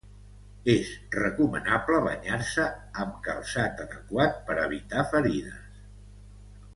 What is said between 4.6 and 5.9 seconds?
evitar ferides.